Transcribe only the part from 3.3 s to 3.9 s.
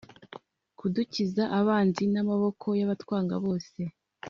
bose